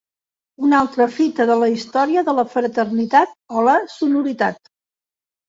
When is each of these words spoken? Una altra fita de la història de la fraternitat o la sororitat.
Una 0.67 0.77
altra 0.83 1.05
fita 1.17 1.45
de 1.51 1.57
la 1.63 1.67
història 1.73 2.23
de 2.31 2.35
la 2.39 2.47
fraternitat 2.55 3.37
o 3.61 3.67
la 3.69 3.77
sororitat. 3.99 4.75